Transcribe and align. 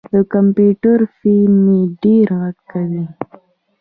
د 0.13 0.13
کمپیوټر 0.33 0.99
فین 1.17 1.51
مې 1.65 1.79
ډېر 2.03 2.27
غږ 2.41 2.57
کوي. 2.71 3.05